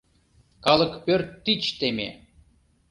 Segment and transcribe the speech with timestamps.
[0.65, 2.09] Калык пӧрт тич теме.